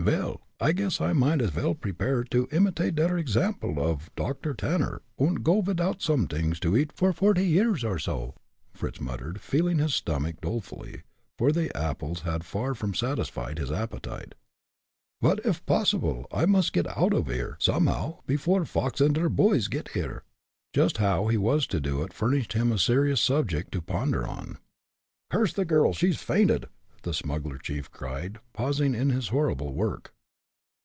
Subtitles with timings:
[0.00, 5.02] "Vel, I guess I might as vel prepare to imitate der example off Doctor Tanner,
[5.18, 8.34] und go vidout somedings to eat for forty years or so!"
[8.72, 11.02] Fritz muttered, feeling of his stomach dolefully,
[11.36, 14.34] for the apples had far from satisfied his appetite.
[15.20, 19.68] "But, if possible, I must get oud off here, somehow, before Fox und der boys
[19.68, 20.24] get here."
[20.72, 24.56] Just how he was to do it furnished him a serious subject to ponder on.
[25.30, 25.92] "Curse the girl!
[25.92, 26.68] she's fainted!"
[27.02, 30.12] the smuggler chief cried, pausing in his horrible work.